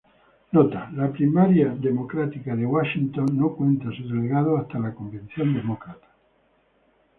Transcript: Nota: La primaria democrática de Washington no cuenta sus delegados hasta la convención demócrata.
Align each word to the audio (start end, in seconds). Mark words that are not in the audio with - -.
Nota: 0.51 0.89
La 0.95 1.11
primaria 1.11 1.67
democrática 1.75 2.55
de 2.55 2.65
Washington 2.65 3.27
no 3.37 3.53
cuenta 3.55 3.91
sus 3.95 4.09
delegados 4.11 4.59
hasta 4.59 4.79
la 4.79 4.95
convención 4.95 5.53
demócrata. 5.53 6.07